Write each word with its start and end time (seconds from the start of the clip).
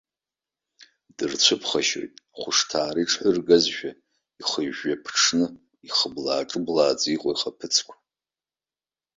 Дырцәыԥхашьоит 1.15 2.13
ахәышҭаара 2.35 2.99
иҽҳәыргазшәа, 3.03 3.91
ихыжәжәа-ԥыҽҽны, 4.41 5.47
ихыблаа-ҿыблааӡа 5.87 7.07
иҟоу 7.15 7.31
ихаԥыцқәа. 7.33 7.95